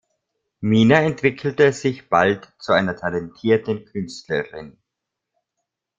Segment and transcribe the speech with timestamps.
[0.63, 4.79] Mina entwickelte sich bald zu einer talentierten Künstlerin.